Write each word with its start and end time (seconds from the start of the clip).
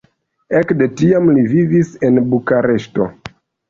Ekde 0.59 0.87
tiam 1.03 1.31
li 1.37 1.45
vivis 1.53 1.95
en 2.11 2.21
Bukareŝto. 2.35 3.13